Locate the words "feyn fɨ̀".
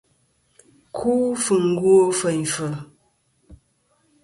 2.19-2.69